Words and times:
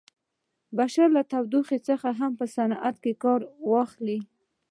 بشر 0.77 1.07
له 1.15 1.21
تودوخې 1.31 1.79
څخه 1.87 2.09
په 2.37 2.45
صنعت 2.55 2.95
کې 3.03 3.13
کار 3.23 3.41
واخلي. 3.71 4.19